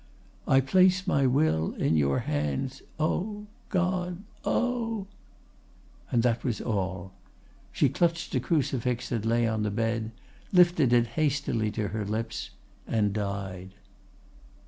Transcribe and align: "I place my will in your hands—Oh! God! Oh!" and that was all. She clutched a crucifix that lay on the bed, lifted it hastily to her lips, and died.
"I 0.47 0.61
place 0.61 1.05
my 1.05 1.27
will 1.27 1.75
in 1.75 1.95
your 1.95 2.21
hands—Oh! 2.21 3.45
God! 3.69 4.23
Oh!" 4.43 5.05
and 6.09 6.23
that 6.23 6.43
was 6.43 6.59
all. 6.59 7.13
She 7.71 7.87
clutched 7.87 8.33
a 8.33 8.39
crucifix 8.39 9.09
that 9.09 9.25
lay 9.25 9.47
on 9.47 9.61
the 9.61 9.69
bed, 9.69 10.09
lifted 10.51 10.91
it 10.91 11.05
hastily 11.05 11.69
to 11.73 11.89
her 11.89 12.03
lips, 12.03 12.49
and 12.87 13.13
died. 13.13 13.75